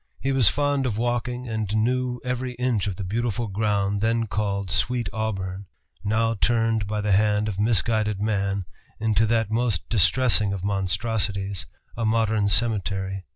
He 0.19 0.31
was 0.31 0.49
fond 0.49 0.87
of 0.87 0.97
walking 0.97 1.47
and 1.47 1.75
knew 1.75 2.19
every 2.25 2.53
inch 2.53 2.87
of 2.87 2.95
the 2.95 3.03
beautiful 3.03 3.45
ground 3.47 4.01
then 4.01 4.25
called 4.25 4.71
"Sweet 4.71 5.07
Auburn," 5.13 5.67
now 6.03 6.33
turned 6.33 6.87
by 6.87 7.01
the 7.01 7.11
hand 7.11 7.47
of 7.47 7.59
misguided 7.59 8.19
man 8.19 8.65
into 8.99 9.27
that 9.27 9.51
most 9.51 9.87
distressing 9.89 10.53
of 10.53 10.63
monstrosities 10.63 11.67
a 11.95 12.03
modern 12.03 12.49
cemetery. 12.49 13.25